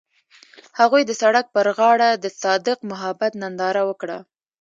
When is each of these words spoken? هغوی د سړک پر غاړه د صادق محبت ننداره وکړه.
هغوی 0.79 1.01
د 1.05 1.11
سړک 1.21 1.45
پر 1.55 1.67
غاړه 1.77 2.09
د 2.13 2.25
صادق 2.41 2.77
محبت 2.91 3.31
ننداره 3.41 3.81
وکړه. 3.89 4.17